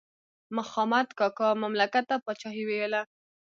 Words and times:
مخامد 0.57 1.07
کاکا 1.19 1.49
مملکت 1.63 2.05
ته 2.09 2.15
پاچاهي 2.25 2.63
ویله. 2.67 3.01